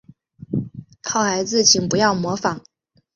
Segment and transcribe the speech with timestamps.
[1.03, 2.63] 好孩子请不要模仿